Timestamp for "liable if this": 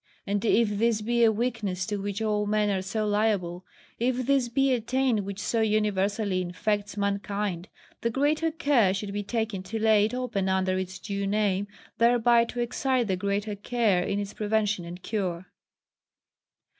3.07-4.49